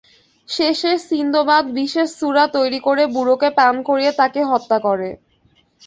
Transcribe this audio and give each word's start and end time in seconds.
শেষে 0.49 0.91
সিন্দবাদ 1.07 1.63
বিশেষ 1.77 2.07
সুরা 2.19 2.45
তৈরি 2.55 2.79
করে 2.87 3.03
বুড়োকে 3.15 3.49
পান 3.57 3.75
করিয়ে 3.87 4.11
তাকে 4.19 4.41
হত্যা 4.51 4.77
করে। 4.87 5.09